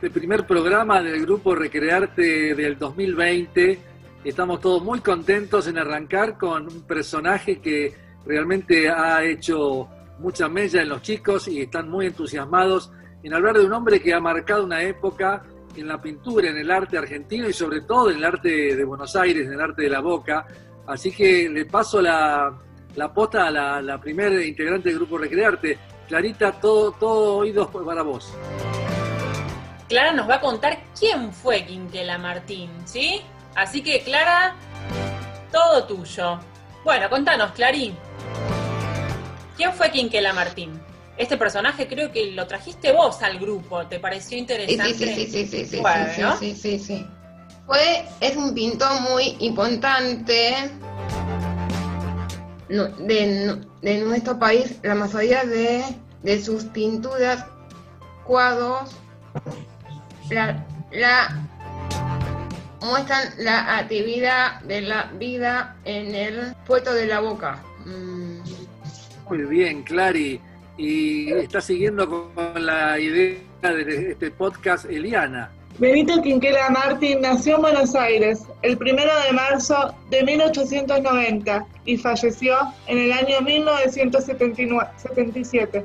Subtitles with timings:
[0.00, 3.80] este primer programa del grupo Recrearte del 2020.
[4.22, 9.88] Estamos todos muy contentos en arrancar con un personaje que realmente ha hecho
[10.20, 12.92] mucha mella en los chicos y están muy entusiasmados
[13.24, 15.42] en hablar de un hombre que ha marcado una época
[15.74, 19.16] en la pintura, en el arte argentino y sobre todo en el arte de Buenos
[19.16, 20.46] Aires, en el arte de la boca.
[20.86, 22.56] Así que le paso la,
[22.94, 25.76] la posta a la, primera integrante del grupo Recrearte.
[26.06, 28.32] Clarita, todo, todo oídos para vos.
[29.88, 33.22] Clara nos va a contar quién fue Quinquela Martín, ¿sí?
[33.54, 34.54] Así que, Clara,
[35.50, 36.38] todo tuyo.
[36.84, 37.96] Bueno, contanos, Clarín.
[39.56, 40.78] ¿Quién fue Quinquela Martín?
[41.16, 44.94] Este personaje creo que lo trajiste vos al grupo, ¿te pareció interesante?
[44.94, 46.36] Sí, sí, sí, sí, sí, Bueno.
[46.38, 47.06] sí, sí, sí, sí.
[47.66, 50.70] Fue, es un pintor muy importante
[52.68, 54.78] de, de nuestro país.
[54.82, 55.82] La mayoría de,
[56.22, 57.44] de sus pinturas,
[58.24, 58.90] cuadros,
[60.30, 61.48] la, la
[62.80, 67.62] muestran la actividad de la vida en el puerto de la boca.
[67.84, 68.38] Mm.
[69.28, 70.40] Muy bien, Clary.
[70.76, 75.50] Y está siguiendo con la idea de este podcast Eliana.
[75.78, 82.56] Benito Quinquela Martín nació en Buenos Aires el 1 de marzo de 1890 y falleció
[82.86, 85.84] en el año 1977.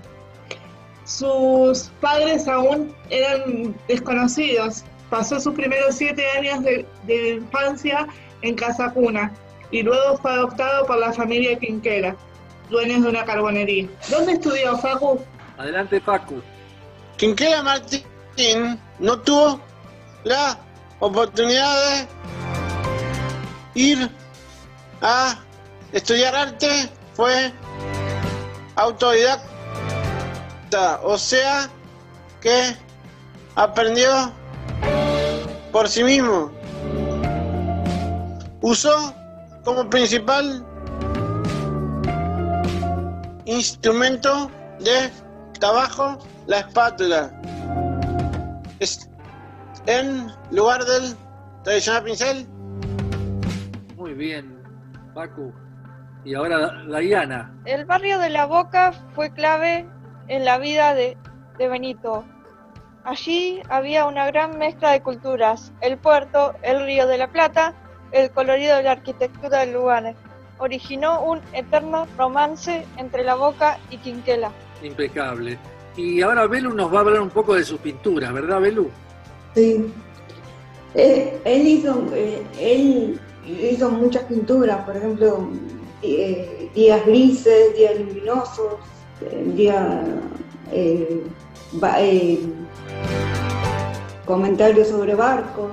[1.18, 4.84] Sus padres aún eran desconocidos.
[5.12, 8.08] Pasó sus primeros siete años de, de infancia
[8.42, 9.32] en Casa Cuna
[9.70, 12.16] y luego fue adoptado por la familia Quinquela,
[12.72, 13.88] dueños de una carbonería.
[14.10, 15.20] ¿Dónde estudió Facu?
[15.60, 16.42] Adelante, Facu.
[17.18, 19.60] Quinquela Martín no tuvo
[20.24, 20.58] la
[21.00, 22.08] oportunidad de
[23.76, 24.10] ir
[25.04, 25.40] a
[25.92, 27.54] estudiar arte, fue
[28.76, 29.53] autodidacta,
[31.04, 31.70] o sea
[32.42, 32.76] que
[33.56, 34.32] aprendió
[35.72, 36.52] por sí mismo.
[38.62, 39.14] Usó
[39.64, 40.66] como principal
[43.46, 45.12] instrumento de
[45.60, 46.18] trabajo
[46.48, 47.32] la espátula.
[48.80, 49.10] Es-
[49.86, 51.16] en lugar del
[51.64, 52.48] tradicional pincel,
[53.98, 54.62] Muy bien,
[55.14, 55.54] Facu.
[56.26, 57.54] Y ahora, Diana.
[57.64, 59.88] El barrio de La Boca fue clave
[60.28, 61.18] en la vida de,
[61.58, 62.24] de Benito.
[63.04, 67.74] Allí había una gran mezcla de culturas, el puerto, el río de la Plata,
[68.12, 70.16] el colorido de la arquitectura del lugar.
[70.60, 74.52] Originó un eterno romance entre La Boca y Quinquela.
[74.82, 75.58] Impecable.
[75.98, 78.90] Y ahora Belu nos va a hablar un poco de sus pinturas, ¿verdad, Belu?
[79.54, 79.94] Sí.
[80.94, 85.50] Él, él hizo, eh, él hizo muchas pinturas, por ejemplo,
[86.02, 88.76] eh, días grises, días luminosos,
[89.56, 89.86] días
[90.72, 91.24] eh,
[91.74, 92.40] ba- eh,
[94.26, 95.72] comentarios sobre barcos,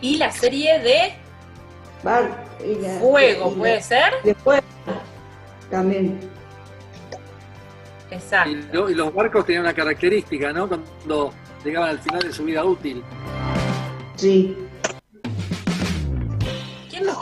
[0.00, 1.14] Y la serie de
[2.02, 4.12] bar- y la- Fuego, y la- ¿puede ser?
[4.22, 4.62] de fuego
[5.70, 6.20] también.
[8.10, 8.88] Exacto.
[8.90, 10.68] Y los barcos tenían una característica, ¿no?
[10.68, 11.32] Cuando
[11.64, 13.02] llegaban al final de su vida útil.
[14.16, 14.56] Sí.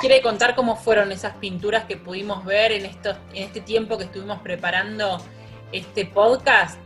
[0.03, 3.61] ¿Quién nos quiere contar cómo fueron esas pinturas que pudimos ver en, estos, en este
[3.61, 5.19] tiempo que estuvimos preparando
[5.71, 6.77] este podcast?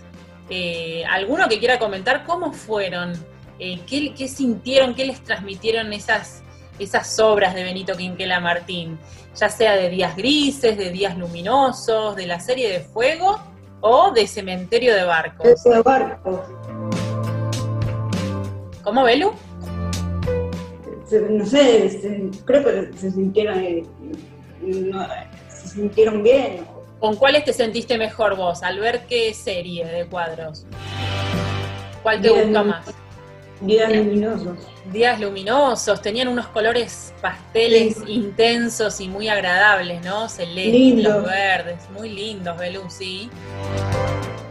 [0.51, 3.15] Eh, ¿Alguno que quiera comentar cómo fueron?
[3.59, 4.95] Eh, ¿qué, qué sintieron?
[4.95, 6.43] ¿Qué les transmitieron esas,
[6.79, 8.99] esas obras de Benito Quinquela Martín?
[9.35, 13.41] Ya sea de días grises, de días luminosos, de la serie de fuego
[13.81, 15.65] o de cementerio de barcos.
[15.65, 16.41] De barcos.
[18.85, 19.33] ¿Cómo, Belu?
[21.09, 23.85] Se- no sé, se- creo que se sintieron, eh,
[24.61, 25.07] no,
[25.49, 26.65] se sintieron bien.
[26.99, 30.67] ¿Con cuáles te sentiste mejor vos al ver qué serie de cuadros?
[32.03, 32.87] ¿Cuál te Días gusta más?
[33.61, 34.59] Días luminosos.
[34.93, 38.13] Días luminosos, tenían unos colores pasteles Sí.
[38.13, 40.29] intensos y muy agradables, ¿no?
[40.29, 43.31] Celestes, los verdes, muy lindos, Belú, sí.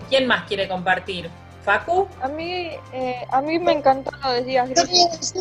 [0.09, 1.29] ¿Quién más quiere compartir?
[1.63, 2.07] ¿Facu?
[2.21, 5.33] A mí, eh, a mí me encantó lo de Días Grises.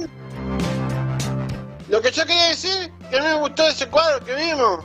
[1.88, 4.84] Lo que yo quería decir, que a mí me gustó ese cuadro que vimos,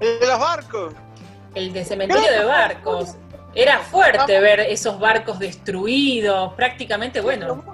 [0.00, 0.94] el de los barcos.
[1.54, 3.16] El de cementerio de barcos.
[3.54, 7.64] Era fuerte ver esos barcos destruidos, prácticamente, bueno,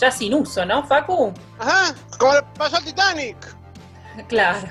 [0.00, 1.34] ya sin uso, ¿no, Facu?
[1.58, 3.36] Ajá, como le pasó al Titanic.
[4.26, 4.66] Claro,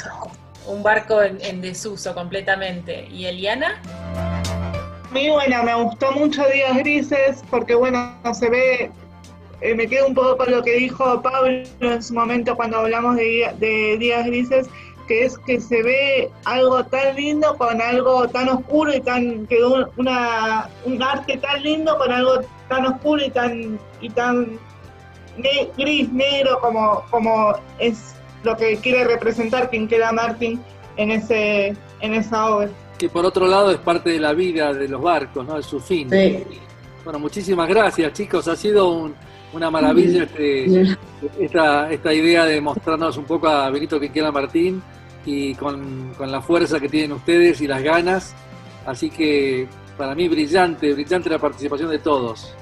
[0.65, 3.07] un barco en, en desuso completamente.
[3.11, 3.79] ¿Y Eliana?
[5.09, 8.91] A mí, bueno, me gustó mucho Días Grises porque, bueno, se ve,
[9.61, 13.15] eh, me quedo un poco con lo que dijo Pablo en su momento cuando hablamos
[13.15, 14.67] de, de Días Grises,
[15.07, 19.89] que es que se ve algo tan lindo con algo tan oscuro y tan, quedó
[19.97, 24.59] una, un arte tan lindo con algo tan oscuro y tan, y tan
[25.37, 30.61] ne- gris, negro, como, como es lo que quiere representar Quinquela Martín
[30.97, 32.69] en, ese, en esa obra.
[32.97, 35.57] Que por otro lado es parte de la vida de los barcos, ¿no?
[35.57, 36.09] Es su fin.
[36.09, 36.43] Sí.
[37.03, 38.47] Bueno, muchísimas gracias, chicos.
[38.49, 39.15] Ha sido un-
[39.53, 40.95] una maravilla este,
[41.39, 44.81] esta, esta idea de mostrarnos un poco a Benito Quinquela Martín
[45.25, 48.35] y con, con la fuerza que tienen ustedes y las ganas.
[48.85, 49.67] Así que
[49.97, 52.53] para mí brillante, brillante la participación de todos.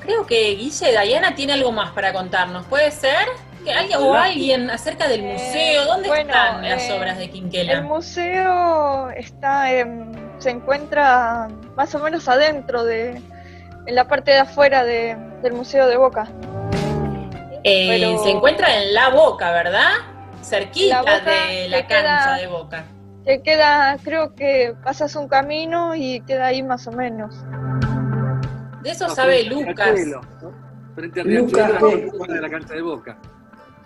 [0.00, 2.64] Creo que Guille, Dayana tiene algo más para contarnos.
[2.66, 3.26] ¿Puede ser?
[3.64, 5.84] Que alguien, o alguien acerca del Eh, museo.
[5.86, 7.82] ¿Dónde bueno, están las eh, obras de El Quinquela?
[7.82, 13.20] museo está en- se encuentra más o menos adentro de,
[13.86, 15.16] en la parte de afuera de-
[15.46, 16.26] del Museo de Boca.
[17.62, 19.90] Eh, pero- Se encuentra en La Boca, ¿verdad?
[20.42, 22.84] Cerquita La Boca de la queda- cancha de Boca.
[23.24, 27.34] Que queda, creo que pasas un camino y queda ahí más o menos.
[28.82, 29.74] De eso No, sabe Lucas.
[29.92, 30.52] Riachuelo, ¿no?
[30.94, 33.16] Frente Lucas, Riachuelo, fuera de la cancha de Boca.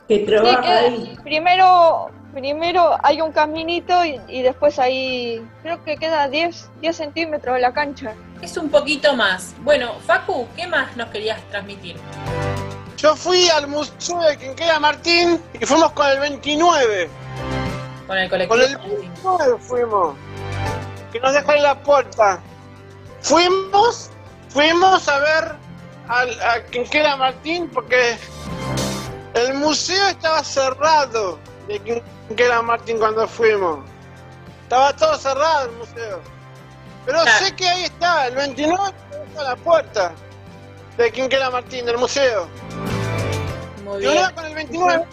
[0.08, 1.18] Que Sí, trabaja queda- ahí.
[1.22, 7.54] primero, primero hay un caminito y, y después ahí creo que queda 10, 10 centímetros
[7.54, 8.12] de la cancha.
[8.42, 9.54] Es un poquito más.
[9.60, 11.96] Bueno, Facu, ¿qué más nos querías transmitir?
[12.96, 17.08] Yo fui al museo de Quinquela Martín y fuimos con el 29.
[18.06, 18.48] Con el colectivo.
[18.54, 20.14] Con el 29 fuimos.
[21.12, 22.40] Que nos dejó en la puerta.
[23.20, 24.10] Fuimos,
[24.48, 25.52] fuimos a ver
[26.08, 28.18] al- a Quinquela Martín porque
[29.34, 31.38] el museo estaba cerrado
[31.68, 33.80] de Quinquela Martín cuando fuimos.
[34.62, 36.20] Estaba todo cerrado el museo.
[37.06, 37.44] Pero Claro.
[37.46, 38.82] sé que ahí está, el 29
[39.28, 40.12] está a la puerta
[40.96, 42.48] de Quinquela Martín, del museo.
[43.84, 44.30] Muy bien.
[44.34, 45.04] con el 29,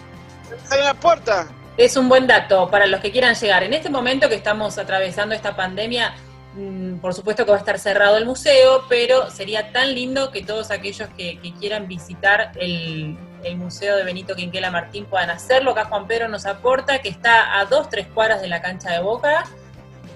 [0.72, 1.48] ahí en la puerta.
[1.78, 3.64] Es un buen dato para los que quieran llegar.
[3.64, 6.16] En este momento que estamos atravesando esta pandemia,
[6.56, 10.44] mm, por supuesto que va a estar cerrado el museo, pero sería tan lindo que
[10.44, 15.72] todos aquellos que, que quieran visitar el, el Museo de Benito Quinquela Martín puedan hacerlo.
[15.72, 19.00] Acá Juan Pedro nos aporta que está a dos, tres cuadras de la cancha de
[19.00, 19.46] Boca.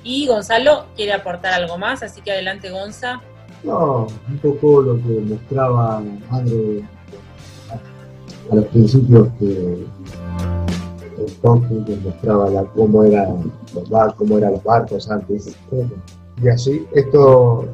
[0.04, 3.22] Y Gonzalo quiere aportar algo más, así que adelante Gonza.
[3.64, 6.02] No, un poco lo que mostraba
[6.32, 6.84] André
[8.50, 9.86] a, los principios que
[11.20, 15.56] el Tolkien mostraba cómo eran los barcos, cómo eran los barcos antes.
[16.42, 17.70] Y así, esto,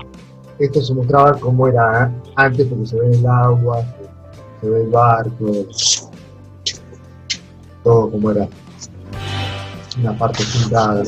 [0.60, 3.86] esto se mostraba cómo era antes, porque se ve el agua,
[4.60, 5.52] se, ve el barco,
[7.84, 8.48] todo como era
[9.98, 11.04] una parte pintada.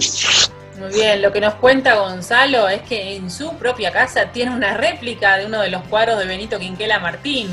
[0.89, 4.75] Muy bien, lo que nos cuenta Gonzalo es que en su propia casa tiene una
[4.75, 7.47] réplica de uno de los cuadros de Benito Quinquela Martín.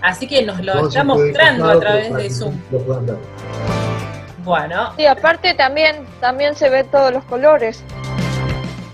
[0.00, 2.54] Así que nos lo está mostrando a través de Zoom.
[4.42, 7.84] Bueno, Sí, aparte también, también se ve todos los colores.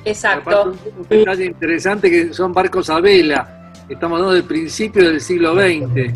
[0.05, 0.61] exacto.
[0.61, 3.71] Aparte, un detalle interesante que son barcos a vela.
[3.89, 6.13] Estamos hablando del principio del siglo XX.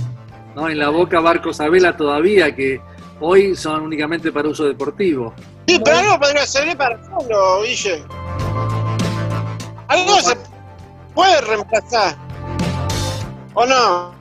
[0.57, 0.69] ¿no?
[0.69, 2.81] En la boca barcos a vela todavía que
[3.21, 5.33] hoy son únicamente para uso deportivo.
[5.73, 8.05] Sí, pero algo podría servir para hacerlo, Guille.
[9.89, 10.37] Algo se
[11.15, 12.15] puede reemplazar.
[13.55, 14.15] ¿O no?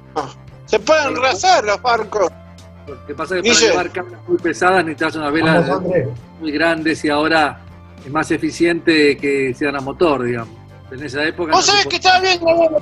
[0.65, 2.31] Se pueden rehacer los barcos.
[2.87, 6.07] Lo que pasa es que para llevar cargas muy pesadas necesitas una vela Vamos, Andrés.
[6.39, 7.59] muy grandes y ahora
[8.05, 10.55] es más eficiente que sean a motor, digamos.
[10.89, 11.51] En esa época.
[11.51, 12.81] ¿Vos no se sabés que estaba viendo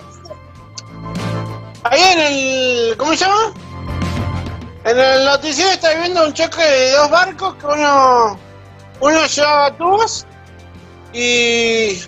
[1.85, 2.97] ahí en el.
[2.97, 3.51] ¿Cómo se llama?
[4.85, 8.48] En el noticiero estaba viendo un choque de dos barcos que uno.
[9.01, 10.25] Uno llevaba tubos
[11.13, 12.01] y.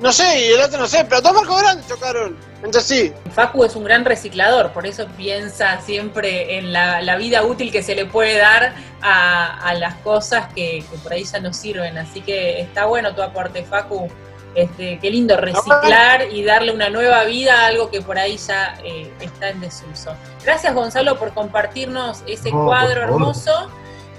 [0.00, 3.12] No sé, y el otro no sé, pero dos barcos grandes chocaron entre sí.
[3.32, 7.82] Facu es un gran reciclador, por eso piensa siempre en la, la vida útil que
[7.82, 11.96] se le puede dar a, a las cosas que, que por ahí ya no sirven.
[11.96, 14.08] Así que está bueno tu aporte, Facu.
[14.54, 18.78] Este, qué lindo reciclar y darle una nueva vida a algo que por ahí ya
[18.84, 20.14] eh, está en desuso.
[20.44, 23.68] Gracias Gonzalo por compartirnos ese No, cuadro hermoso.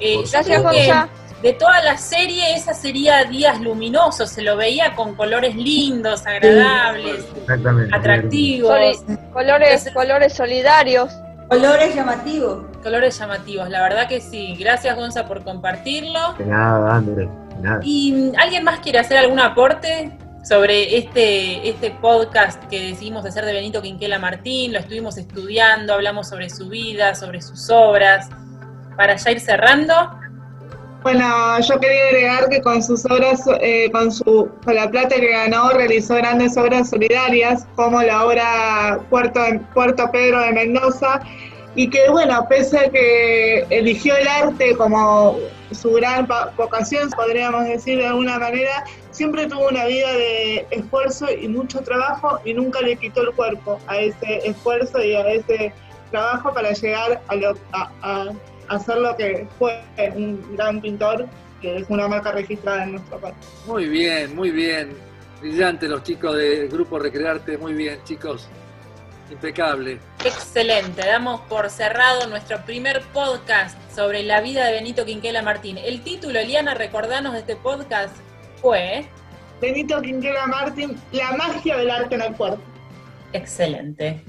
[0.01, 0.93] Eh, Gracias, creo que.
[1.45, 7.23] De toda la serie esa sería Días Luminosos, se lo veía con colores lindos, agradables,
[7.37, 7.95] Exactamente.
[7.95, 8.97] atractivos.
[8.97, 11.13] Soli- colores, colores solidarios.
[11.47, 12.65] Colores llamativos.
[12.81, 14.55] Colores llamativos, la verdad que sí.
[14.59, 16.33] Gracias Gonza por compartirlo.
[16.33, 17.79] De nada, Andrés, de nada.
[17.83, 23.53] ¿Y alguien más quiere hacer algún aporte sobre este, este podcast que decidimos hacer de
[23.53, 24.73] Benito Quinquela Martín?
[24.73, 28.29] Lo estuvimos estudiando, hablamos sobre su vida, sobre sus obras.
[28.97, 29.93] Para ya ir cerrando,
[31.05, 35.29] Bueno, yo quería agregar que con sus obras, eh, con su con la plata que
[35.29, 39.39] ganó, realizó grandes obras solidarias, como la obra Puerto,
[39.75, 41.21] Puerto Pedro de Mendoza,
[41.75, 45.38] y que, bueno, pese a que eligió el arte como
[45.69, 51.47] su gran vocación, podríamos decir de alguna manera, siempre tuvo una vida de esfuerzo y
[51.47, 55.71] mucho trabajo y nunca le quitó el cuerpo a ese esfuerzo y a ese
[56.09, 58.29] trabajo para llegar a, lo, a, a,
[58.67, 59.84] a ser lo que fue
[60.15, 61.27] un gran pintor,
[61.62, 63.36] que es una marca registrada en nuestro país.
[63.65, 64.95] Muy bien, muy bien.
[65.41, 68.48] Brillante los chicos del grupo Recrearte, muy bien, chicos.
[69.31, 70.00] Impecable.
[70.24, 75.77] Excelente, damos por cerrado nuestro primer podcast sobre la vida de Benito Quinquela Martín.
[75.77, 78.15] El título, Eliana, recordanos de este podcast
[78.62, 79.05] fue...
[79.60, 82.62] Benito Quinquela Martín, la magia del arte en el cuerpo.
[83.34, 84.24] Excelente.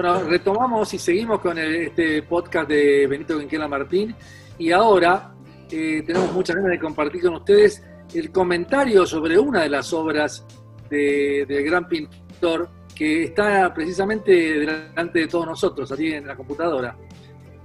[0.00, 4.14] Bueno, retomamos y seguimos con el- este podcast de Benito Quinquela Martín
[4.56, 5.32] y ahora
[5.72, 7.82] eh, tenemos muchas ganas de compartir con ustedes
[8.14, 10.46] el comentario sobre una de las obras
[10.88, 16.96] de- del gran pintor que está precisamente delante de todos nosotros, aquí en la computadora.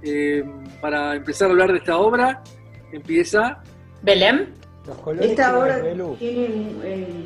[0.02, 0.42] Eh,
[0.80, 2.42] para empezar a hablar de esta obra,
[2.90, 3.62] empieza
[4.02, 4.54] Belén.
[4.88, 5.80] Los colores Esta obra
[6.18, 7.24] tiene,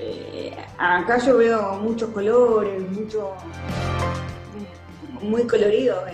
[0.00, 3.34] eh, acá yo veo muchos colores, mucho,
[5.22, 5.96] muy colorido.
[6.08, 6.12] eh.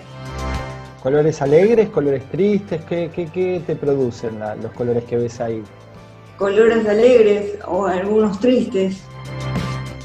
[1.02, 5.62] colores alegres, colores tristes, ¿qué, qué, qué te producen la- los colores que ves ahí?
[6.38, 9.02] Colores alegres o algunos tristes.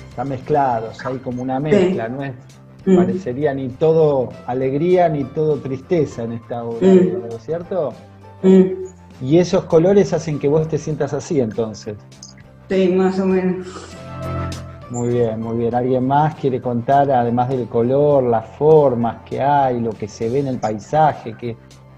[0.10, 2.34] Están mezclados, hay como una mezcla, no es
[2.86, 2.96] Mm.
[2.98, 7.20] parecería ni todo alegría ni todo tristeza en esta obra, Mm.
[7.30, 7.94] ¿no es cierto?
[8.44, 8.64] Mm,
[9.22, 11.96] Y esos colores hacen que vos te sientas así entonces.
[12.70, 13.68] Sí, más o menos.
[14.90, 15.76] Muy bien, muy bien.
[15.76, 20.40] ¿Alguien más quiere contar, además del color, las formas que hay, lo que se ve
[20.40, 21.56] en el paisaje, qué,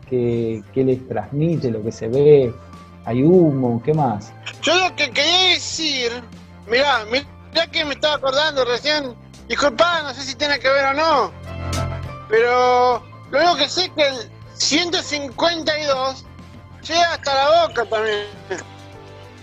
[0.09, 2.53] qué, qué les transmite lo que se ve?
[3.05, 3.81] ¿Hay humo?
[3.83, 4.33] ¿Qué más?
[4.61, 6.11] Yo lo que quería decir,
[6.67, 9.15] mirá, mirá que me estaba acordando recién,
[9.47, 11.31] disculpa, no sé si tiene que ver o no,
[12.29, 16.25] pero lo único que sé es que el 152
[16.87, 18.25] llega hasta la boca también.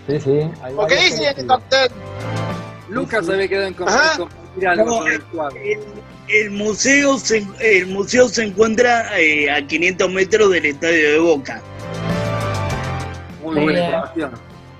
[0.07, 0.51] Sí, sí.
[0.63, 1.35] hay Porque dice.
[2.89, 3.31] Lucas sí.
[3.31, 5.57] había quedado en compartir algo No, el cuadro.
[5.59, 5.79] El,
[6.27, 11.61] el museo se, el museo se encuentra eh, a 500 metros del estadio de Boca.
[13.43, 14.31] Muy buena información.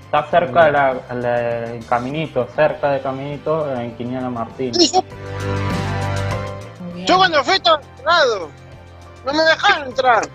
[0.04, 4.74] Está cerca del la, la- el caminito, cerca del caminito en Quiniana Martín.
[4.74, 4.90] Sí,
[7.06, 8.50] yo cuando fui estaba cerrado,
[9.24, 10.28] no me dejaron entrar.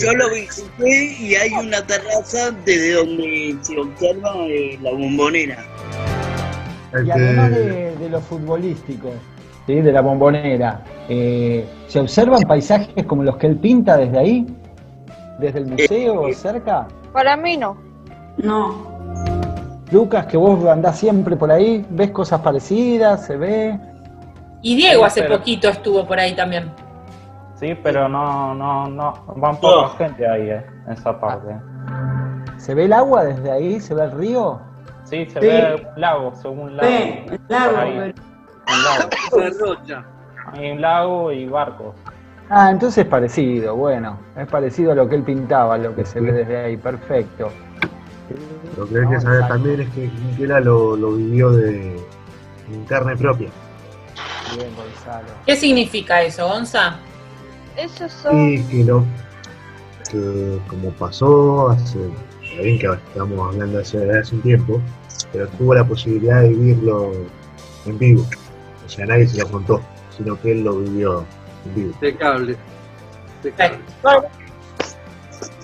[0.00, 5.64] Yo lo visité y hay una terraza desde donde se observa eh, la bombonera.
[6.92, 9.08] Y además que- de, de lo futbolístico,
[9.66, 9.80] ¿sí?
[9.80, 14.46] de la bombonera, eh, ¿se observan paisajes como los que él pinta desde ahí?
[15.38, 16.86] ¿Desde el museo cerca?
[17.12, 17.76] Para mí no.
[18.38, 18.96] No,
[19.90, 23.26] Lucas, que vos andás siempre por ahí, ¿ves cosas parecidas?
[23.26, 23.78] ¿Se ve?
[24.62, 26.70] Y Diego hace Pero- poquito estuvo por ahí también.
[27.60, 31.56] Sí, pero no, no, no, van poca gente ahí, eh, en esa parte.
[32.58, 33.80] ¿Se ve el agua desde ahí?
[33.80, 34.60] ¿Se ve el río?
[35.06, 35.46] Sí, se Sí.
[35.46, 36.88] ve un lago, según un lago.
[36.88, 38.26] ve, el lago, ahí, pero-
[38.76, 40.06] un lago.
[40.52, 41.94] Hay un lago y barcos.
[42.48, 46.20] Ah, entonces es parecido, bueno, es parecido a lo que él pintaba, lo que se
[46.20, 47.50] ve desde ahí, perfecto.
[48.76, 51.96] Lo que hay que saber también es que Quinquela lo, lo vivió de
[52.72, 53.48] en carne propia.
[54.54, 55.26] Bien, Gonzalo.
[55.44, 56.98] ¿Qué significa eso, Gonza?
[57.76, 58.38] Esos son.
[58.52, 59.02] Y que lo
[60.10, 61.98] que como pasó hace,
[62.56, 64.80] está bien que estamos hablando hace, hace un tiempo,
[65.32, 67.12] pero tuvo la posibilidad de vivirlo
[67.84, 68.26] en vivo.
[68.84, 69.82] O sea, nadie se lo contó,
[70.16, 71.24] sino que él lo vivió
[71.66, 71.90] en vivo.
[71.92, 72.56] Impecable.
[73.44, 73.78] Impecable.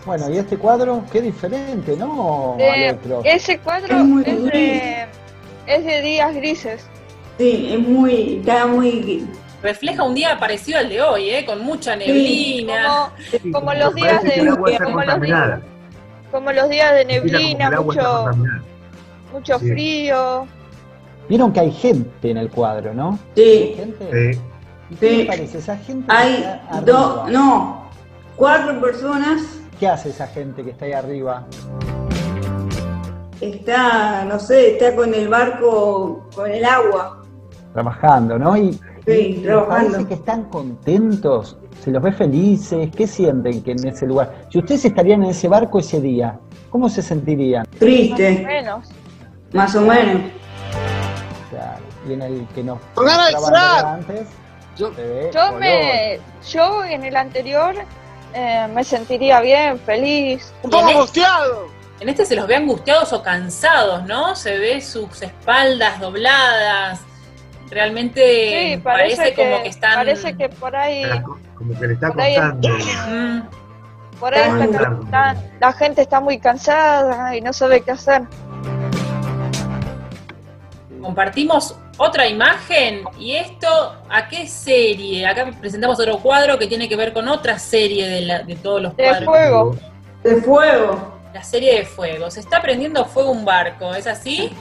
[0.05, 2.57] Bueno, y este cuadro, qué diferente, ¿no?
[2.59, 3.23] Eh, Al otro.
[3.25, 5.07] Ese cuadro Es muy es de,
[5.67, 6.87] es de días grises.
[7.39, 9.27] Sí, es muy, está muy,
[9.63, 11.47] Refleja un día parecido al de hoy, ¿eh?
[11.47, 13.13] Con mucha neblina.
[13.31, 14.45] Como, como los días de
[14.83, 15.61] como los, días,
[16.33, 18.25] como los días de neblina, mucho,
[19.33, 19.71] mucho Sí.
[19.71, 20.47] frío.
[21.29, 23.19] Vieron que hay gente en el cuadro, ¿no?
[23.37, 24.41] sí, ¿Gente?
[24.91, 25.25] ¿Y qué Sí.
[25.29, 25.59] parece?
[25.59, 27.89] Esa gente hay dos, no,
[28.37, 29.41] cuatro personas,
[29.79, 31.45] ¿Qué hace esa gente que está ahí arriba?
[33.41, 37.19] está, no sé, está con el barco, con el agua,
[37.73, 38.57] Trabajando, ¿no?
[38.57, 39.91] Y, Sí, trabajando.
[39.93, 44.47] parece que están contentos, se los ve felices, ¿qué sienten que en ese lugar?
[44.51, 46.39] Si ustedes estarían en ese barco ese día,
[46.71, 47.67] ¿cómo se sentirían?
[47.79, 48.89] triste, Menos.
[49.53, 50.23] más o menos.
[51.51, 52.79] Claro, y en el que nos
[53.85, 54.29] antes,
[54.77, 54.93] Yo,
[55.35, 57.75] Yo me, yo en el anterior
[58.35, 60.53] eh, me sentiría bien, feliz.
[60.63, 61.67] Un poco angustiado.
[62.01, 64.35] En este se los ve angustiados o cansados, ¿no?
[64.35, 67.01] Se ve sus espaldas dobladas.
[67.73, 69.95] Realmente Sí, parece, parece, que, como que están.
[69.95, 71.05] parece que por ahí
[71.57, 72.69] como que le está Por ahí- contando.
[73.09, 73.43] Mm,
[74.21, 74.61] Por ahí
[75.05, 78.23] está- la gente está muy cansada y no sabe qué hacer.
[81.01, 83.67] compartimos otra imagen y esto,
[84.09, 85.27] ¿a qué serie?
[85.27, 88.81] Acá presentamos otro cuadro que tiene que ver con otra serie de, la- de todos
[88.81, 89.25] los De cuadros.
[89.25, 89.77] fuego.
[90.23, 91.19] De fuego.
[91.35, 92.31] La serie de fuego.
[92.31, 94.53] Se está prendiendo fuego un barco, ¿es así?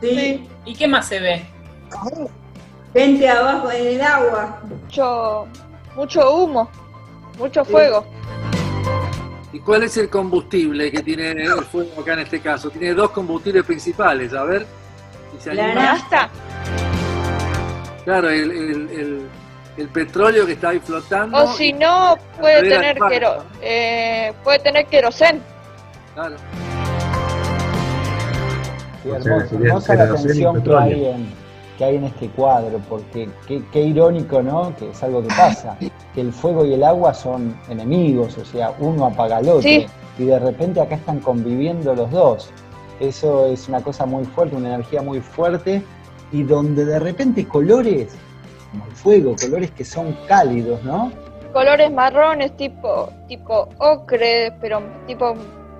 [0.00, 0.48] Sí.
[0.64, 1.42] ¿Y qué más se ve?
[2.92, 4.60] Gente abajo en el agua.
[4.82, 5.46] Mucho,
[5.96, 6.70] mucho humo,
[7.38, 8.04] mucho fuego.
[9.52, 12.70] ¿Y cuál es el combustible que tiene el fuego acá en este caso?
[12.70, 14.66] Tiene dos combustibles principales, a ver.
[15.32, 15.82] si se La anima.
[15.82, 16.28] Nafta,
[18.04, 19.28] Claro, el, el- el-
[19.76, 21.36] el petróleo que está ahí flotando.
[21.42, 25.42] o si no, puede Carrera tener, quero, eh, puede tener querosén.
[26.14, 26.36] Claro.
[29.02, 31.34] Sí, hermoso, hermosa la tensión que hay, en,
[31.78, 34.74] que hay en este cuadro, porque qué, qué irónico, ¿no?
[34.76, 35.76] Que es algo que pasa,
[36.14, 39.86] que el fuego y el agua son enemigos, o sea, uno apaga al otro, Sí.
[40.18, 42.50] y de repente acá están conviviendo los dos.
[43.00, 45.82] Eso es una cosa muy fuerte, una energía muy fuerte,
[46.30, 48.14] y donde de repente colores,
[48.70, 51.10] como el fuego, colores que son cálidos, ¿no?
[51.52, 55.34] Colores marrones tipo, tipo ocre, pero tipo,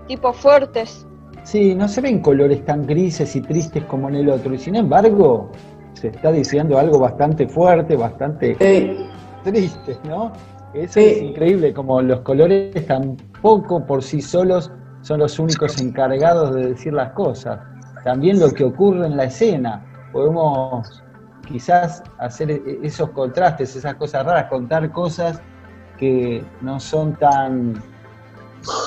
[0.08, 1.06] tipo fuertes.
[1.44, 4.76] Sí, no se ven colores tan grises y tristes como en el otro, y sin
[4.76, 5.50] embargo,
[5.94, 9.08] se está diciendo algo bastante fuerte, bastante Sí.
[9.44, 10.32] tristes, ¿no?
[10.74, 11.06] Eso Sí.
[11.06, 14.70] es increíble, como los colores tampoco por sí solos
[15.02, 17.60] son los únicos encargados de decir las cosas.
[18.04, 19.84] También lo que ocurre en la escena.
[20.12, 21.02] Podemos
[21.46, 25.40] quizás hacer e- esos contrastes, esas cosas raras, contar cosas
[25.98, 27.74] que no son tan,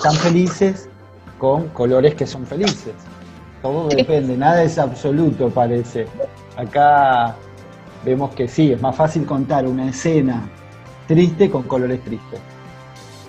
[0.03, 0.89] tan felices
[1.37, 2.93] con colores que son felices.
[3.61, 6.05] Todo depende, nada es absoluto parece.
[6.57, 7.35] Acá
[8.03, 10.49] vemos que sí, es más fácil contar una escena
[11.07, 12.39] triste con colores tristes.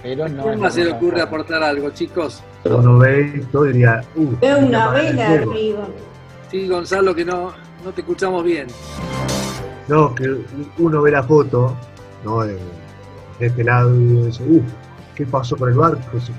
[0.03, 2.43] Pero no ¿Quién es más se le ocurre aportar algo, chicos?
[2.65, 5.89] Uno ve esto y diría, uh, Veo una vela arriba.
[6.51, 7.53] Sí, Gonzalo, que no,
[7.85, 8.69] no te escuchamos bien.
[9.89, 10.39] No, que
[10.79, 11.77] uno ve la foto,
[12.25, 12.43] ¿no?
[12.43, 12.59] De,
[13.39, 14.65] de este lado y dice, uff,
[15.15, 16.19] ¿qué pasó con el barco?
[16.19, 16.33] Se,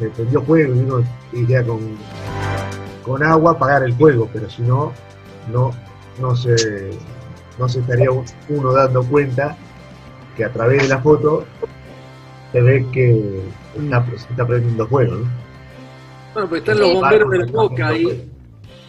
[0.00, 1.80] se prendió fuego y uno iría con,
[3.04, 4.92] con agua a apagar el fuego, pero si no,
[5.50, 5.70] no,
[6.20, 6.90] no se,
[7.58, 8.08] no se estaría
[8.48, 9.56] uno dando cuenta
[10.36, 11.44] que a través de la foto
[12.52, 13.40] se ve que
[13.78, 15.30] está, se está prendiendo fuego, ¿no?
[16.34, 16.94] Bueno, pues están los Sí.
[16.94, 18.30] bomberos de la boca ahí.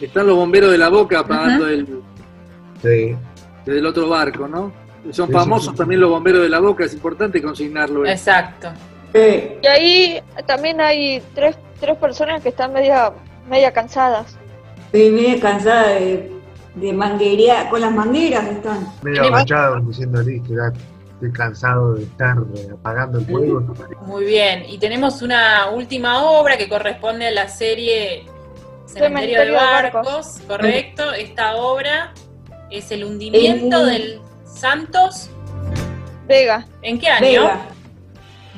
[0.00, 1.86] Están los bomberos de la boca apagando el,
[2.82, 3.16] Sí,
[3.66, 4.72] desde el otro barco, ¿no?
[5.10, 5.76] Son Sí, famosos sí, sí.
[5.78, 8.04] también los bomberos de la boca, es importante consignarlo.
[8.04, 8.12] eso.
[8.12, 8.68] Exacto.
[9.14, 9.52] Sí.
[9.62, 13.12] Y ahí también hay tres, tres personas que están media,
[13.48, 14.36] media cansadas.
[14.86, 16.30] Estoy medio cansada de,
[16.80, 18.86] de manguería, con las mangueras están.
[19.02, 20.72] medio agachado diciendo que ya
[21.14, 23.60] estoy cansado de estar eh, apagando el fuego.
[24.06, 24.64] Muy bien.
[24.68, 28.24] Y tenemos una última obra que corresponde a la serie
[28.86, 30.06] Cementerio de Cementerio de Barcos.
[30.06, 31.12] Barcos, correcto.
[31.12, 32.12] Esta obra
[32.70, 35.30] es el hundimiento El- del Santos.
[36.26, 37.22] Vega, ¿En qué año?
[37.42, 37.60] Vega.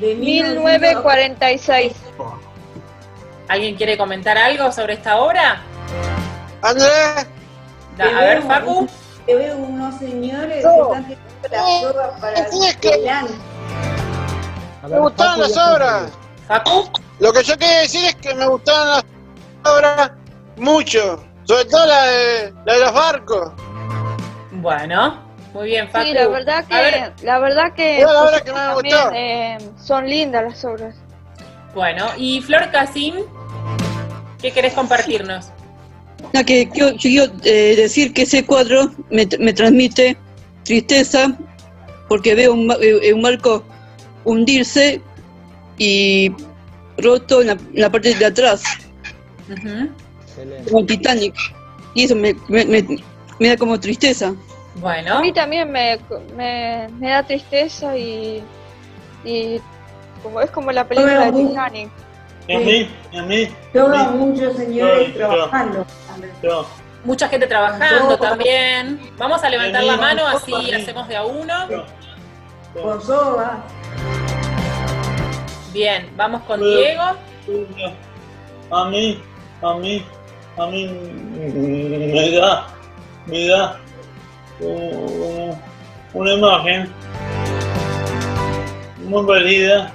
[0.00, 1.92] De 1946.
[3.48, 5.60] ¿Alguien quiere comentar algo sobre esta obra?
[6.62, 7.26] Andrés,
[8.00, 8.88] Da- a ver, Facu.
[9.26, 10.90] Te veo unos señores No.
[10.92, 13.34] que están tirando las sogas para Sí, es que- adelante.
[14.82, 16.12] A me gustaron las obras.
[16.48, 16.90] Facu.
[17.18, 19.04] Lo que yo quería decir es que me gustaron las
[19.74, 20.12] obras
[20.56, 23.52] mucho, sobre todo la de, la de los barcos.
[24.52, 25.20] Bueno,
[25.52, 26.06] muy bien, Facu.
[26.06, 28.96] Sí, la verdad ver, que, la verdad que, Fue la obra que más me también,
[28.96, 29.10] gustó.
[29.14, 30.94] eh, son lindas las obras.
[31.74, 33.16] bueno, y Flor Casim,
[34.40, 35.50] ¿qué querés compartirnos?
[36.32, 40.16] No, que, que yo, yo quiero eh, decir que ese cuadro me, me transmite
[40.64, 41.36] tristeza
[42.08, 43.64] porque veo un, ma- eh, un barco
[44.24, 45.00] hundirse
[45.78, 46.32] y
[46.98, 48.62] roto en la, en la parte de atrás,
[50.68, 51.34] como Titanic.
[51.94, 52.86] Y eso me, me, me-
[53.38, 54.34] me da como tristeza.
[54.76, 55.98] Bueno, A mí también me,
[56.36, 58.42] me, me da tristeza y,
[59.24, 59.60] y
[60.22, 61.90] como es como la película de Titanic.
[62.48, 65.86] Y a mí, y a mí, veo muchos señores trabajando.
[66.42, 66.66] yo.
[67.04, 69.00] mucha gente trabajando también.
[69.16, 70.72] Vamos a levantar la mano, así Sí.
[70.72, 71.54] hacemos de a uno.
[72.74, 73.58] Con soga.
[75.72, 76.60] Bien, vamos con.
[76.60, 77.02] Diego.
[78.72, 79.22] A mí,
[79.62, 80.04] a mí,
[80.56, 82.66] a mí me da,
[83.26, 83.80] me da
[86.12, 86.92] una imagen
[89.04, 89.92] muy parecida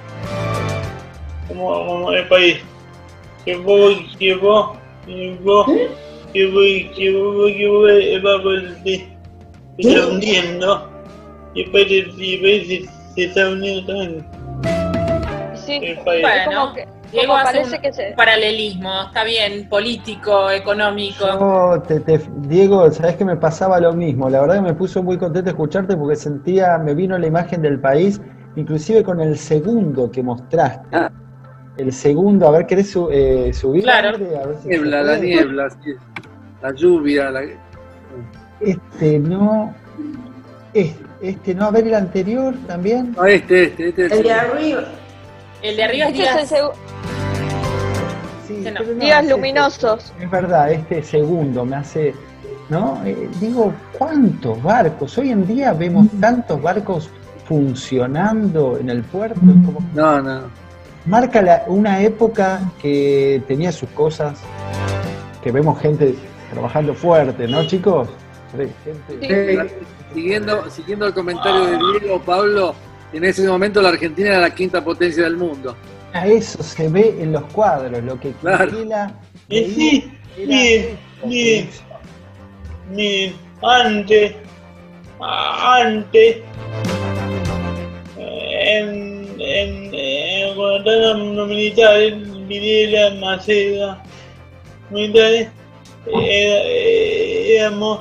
[1.48, 2.58] como, como el país.
[3.44, 4.66] Que voy, que voy,
[5.06, 5.64] que voy,
[6.32, 8.76] que voy, que voy, que voy, el
[9.78, 10.90] se está hundiendo.
[11.54, 14.26] Y parece, y parece y Estados Unidos también.
[15.54, 16.22] Sí, El país.
[16.22, 18.12] Bueno, como que, Diego hace parece un que se...
[18.16, 21.24] paralelismo, está bien, político, económico.
[21.24, 24.28] Yo te- te- Diego, sabes que me pasaba lo mismo.
[24.28, 27.80] La verdad que me puso muy contento escucharte porque sentía, me vino la imagen del
[27.80, 28.20] país,
[28.56, 30.88] inclusive con el segundo que mostraste.
[31.76, 33.82] El segundo, a ver, ¿querés su- eh, subir?
[33.82, 34.08] Claro.
[34.16, 35.92] A ver si se Niebla, la niebla, sí.
[36.62, 37.42] la lluvia, la...
[38.60, 39.74] Este no.
[40.72, 43.12] es- Este no, a ver el anterior también.
[43.16, 44.04] No, este, este, este.
[44.06, 44.84] El de arriba.
[45.62, 46.52] El de arriba es Este es el Díaz.
[46.52, 46.72] segu-
[48.46, 48.70] Sí, no.
[48.94, 50.12] no, días este- luminosos.
[50.20, 52.14] Es verdad, este segundo me hace,
[52.70, 53.00] ¿no?
[53.04, 55.16] Eh, digo, ¿cuántos barcos?
[55.18, 57.10] Hoy en día vemos tantos barcos
[57.46, 60.42] funcionando en el puerto, como No, no.
[61.06, 64.38] Marca la- una época que tenía sus cosas,
[65.42, 66.14] que vemos gente
[66.52, 68.08] trabajando fuerte, ¿no, chicos?
[68.52, 68.72] Gente-
[69.22, 69.68] Eh,
[70.14, 72.74] siguiendo, siguiendo el comentario de Diego, Pablo,
[73.12, 75.76] en ese momento la Argentina era la quinta potencia del mundo.
[76.12, 78.66] A eso se ve en los cuadros, lo que Claro.
[78.70, 79.14] Quintela
[79.48, 81.68] Y veía sí, era miren, esto, miren,
[82.90, 84.32] miren, antes,
[85.20, 86.36] antes,
[88.18, 94.02] en, en, en cuando estaban los militares, Videla, Maceda,
[94.90, 95.48] militares,
[97.58, 98.00] éramos,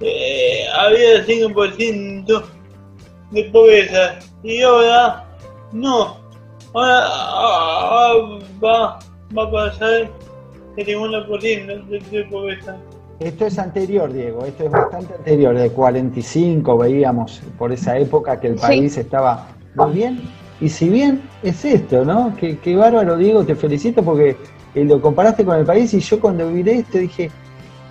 [0.00, 2.44] eh, había 5%
[3.30, 5.24] de pobreza, y ahora
[5.72, 6.16] no,
[6.74, 8.98] ahora, ahora va,
[9.36, 10.10] va a pasar
[10.76, 12.76] el 51% de, de pobreza.
[13.20, 18.48] Esto es anterior, Diego, esto es bastante anterior, de 45 veíamos por esa época que
[18.48, 18.66] el Sí.
[18.66, 20.22] país estaba muy bien.
[20.62, 22.36] Y si bien es esto, ¿no?
[22.36, 24.36] Qué, qué bárbaro, Diego, te felicito porque
[24.76, 27.30] eh, lo comparaste con el país y yo cuando miré esto dije,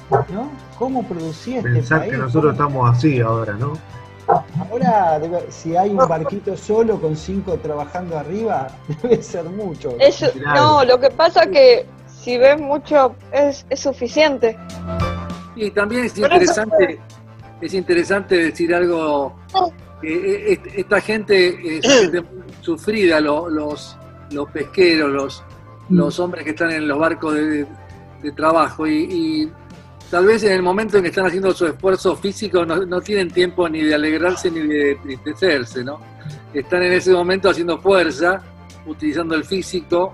[0.09, 0.49] ¿no?
[0.79, 2.11] ¿Cómo producía este Pensar país?
[2.13, 3.73] que nosotros ¿Cómo- estamos así ahora, ¿no?
[4.69, 8.69] Ahora, si hay un barquito solo con cinco trabajando arriba,
[9.03, 9.93] debe ser mucho.
[9.99, 14.57] Es- no, lo que pasa que si ves mucho es, es suficiente.
[15.57, 16.99] Y también es eso- interesante,
[17.59, 19.33] es interesante decir algo,
[20.03, 22.23] eh, est- esta gente es gente
[22.61, 23.97] sufrida, lo- los,
[24.31, 25.43] los pesqueros, los,
[25.89, 27.65] los hombres que están en los barcos de,
[28.23, 29.51] de trabajo y, y
[30.09, 33.29] tal vez en el momento en que están haciendo su esfuerzo físico no, no tienen
[33.31, 35.99] tiempo ni de alegrarse ni de tristecerse, ¿no?
[36.53, 38.41] Están en ese momento haciendo fuerza,
[38.85, 40.13] utilizando el físico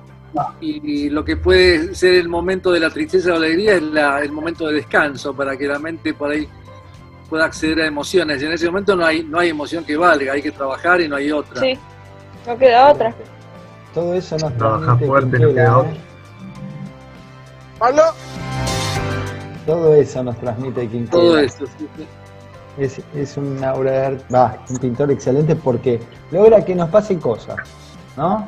[0.62, 3.82] y, y lo que puede ser el momento de la tristeza o la alegría es
[3.82, 6.48] la- el momento de descanso para que la mente por ahí
[7.30, 8.42] pueda acceder a emociones.
[8.42, 11.08] Y en ese momento no hay, no hay emoción que valga, hay que trabajar y
[11.08, 11.60] no hay otra.
[11.60, 11.78] Sí,
[12.46, 13.14] no queda otra.
[13.94, 15.70] Todo eso nos transmite fuerte, no queda ¿eh?
[15.70, 15.94] otra.
[17.80, 18.04] ¿Pablo?
[19.66, 21.12] Todo eso nos transmite Quintela.
[21.12, 21.66] Todo eso.
[21.78, 22.08] sí, sí.
[22.78, 27.20] Es, es una obra de arte, va, un pintor excelente porque logra que nos pasen
[27.20, 27.58] cosas,
[28.16, 28.48] ¿no?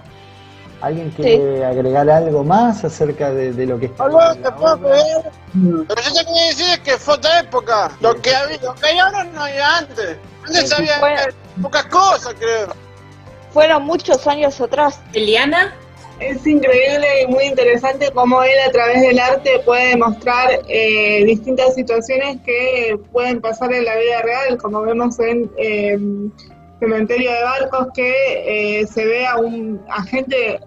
[0.82, 4.78] ¿Alguien quiere agregar algo más acerca de, de lo que está la ¿te puedo?
[4.78, 7.92] Lo que yo te quería decir es que fue otra época.
[8.00, 10.18] Lo que, había, lo que hay ahora no había antes.
[10.46, 11.28] Antes Sí, había
[11.62, 12.74] pocas cosas, creo.
[13.52, 15.02] Fueron muchos años atrás.
[15.14, 15.74] Eliana,
[16.22, 21.76] Es increíble y muy interesante cómo él a través del arte puede mostrar eh, distintas
[21.76, 25.98] situaciones que pueden pasar en la vida real, como vemos en eh,
[26.80, 30.60] Cementerio de Barcos, que eh, se ve a, un, a gente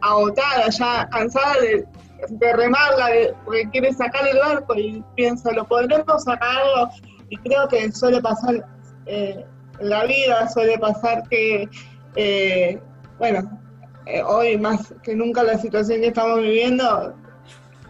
[0.00, 6.22] agotada, ya cansada de, remarla, de, porque quiere sacar el barco y piensa, ¿lo podremos
[6.24, 6.90] sacarlo?
[7.28, 8.66] Y creo que suele pasar
[9.06, 9.44] eh,
[9.80, 11.68] en la vida, suele pasar que,
[12.14, 12.80] eh,
[13.18, 13.60] bueno,
[14.06, 17.14] eh, hoy más que nunca la situación que estamos viviendo,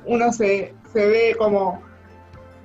[0.07, 1.83] uno se, se ve como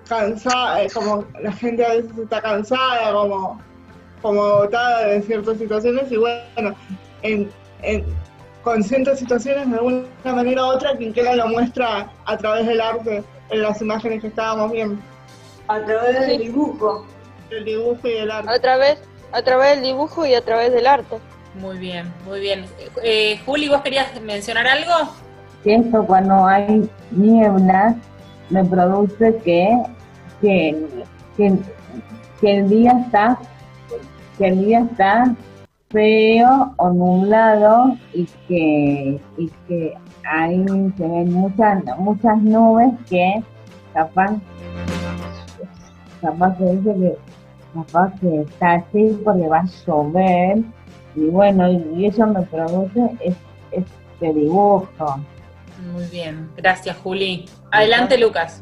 [0.08, 3.62] cansada, eh, como la gente a veces está cansada, como,
[4.22, 6.76] como agotada de ciertas situaciones y bueno,
[7.24, 7.50] en,
[7.82, 8.06] en-
[8.64, 13.24] con ciertas situaciones de alguna manera u otra, Quinquela lo muestra a través del arte,
[13.50, 15.02] en las imágenes que estábamos viendo,
[15.68, 17.06] A través del dibujo.
[17.50, 18.52] el dibujo y el arte.
[18.52, 19.00] A través,
[19.32, 21.18] a través del dibujo y a través del arte.
[21.56, 22.66] muy bien, muy bien.
[23.04, 25.12] Eh, Juli, ¿vos querías mencionar algo?
[25.64, 27.96] que esto cuando hay nieblas
[28.50, 29.76] me produce que,
[30.42, 30.88] que,
[31.38, 31.54] que,
[32.40, 33.38] que el día está
[34.38, 35.36] que el día está
[35.90, 40.66] feo o nublado y que, y que ahí
[40.98, 43.44] se ven muchas muchas nubes que
[43.94, 44.38] capaz
[46.22, 47.18] capaz que dice que
[47.74, 50.60] capaz que está así porque va a llover
[51.16, 53.36] y bueno y, y eso me produce es,
[53.72, 55.20] este dibujo
[55.94, 57.50] Muy bien, gracias Juli.
[57.72, 58.62] Adelante Lucas.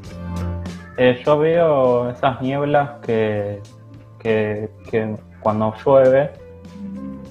[0.98, 3.62] Eh, yo veo esas nieblas que,
[4.20, 6.32] que, que cuando llueve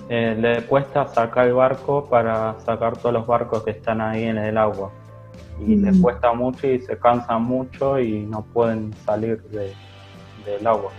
[0.09, 4.39] eh, le cuesta sacar el barco para sacar todos los barcos que están ahí en
[4.39, 4.91] el agua.
[5.61, 5.85] Y Mm.
[5.85, 9.75] les cuesta mucho y se cansan mucho y no pueden salir de-
[10.47, 10.91] del agua.